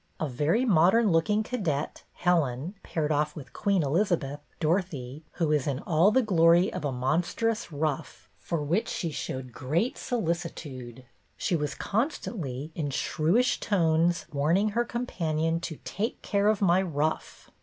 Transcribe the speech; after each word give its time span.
A 0.19 0.27
very 0.27 0.65
modern 0.65 1.11
looking 1.11 1.43
cadet 1.43 2.01
(Helen) 2.13 2.73
paired 2.81 3.11
off 3.11 3.35
with 3.35 3.53
Queen 3.53 3.83
Elizabeth 3.83 4.39
(Dorothy) 4.59 5.23
who 5.33 5.49
was 5.49 5.67
in 5.67 5.77
all 5.81 6.09
the 6.09 6.23
glory 6.23 6.73
of 6.73 6.83
a 6.83 6.91
monstrous 6.91 7.71
ruff 7.71 8.27
for 8.39 8.63
which 8.63 8.87
she 8.87 9.11
showed 9.11 9.51
great 9.51 9.99
solicitude; 9.99 11.05
she 11.37 11.55
was 11.55 11.75
constantly, 11.75 12.71
in 12.73 12.89
shrewish 12.89 13.59
tones, 13.59 14.25
warning 14.33 14.69
her 14.69 14.85
companion 14.85 15.59
to" 15.59 15.75
take 15.95 16.19
care 16.23 16.47
of 16.47 16.63
my 16.63 16.81
ruff." 16.81 17.51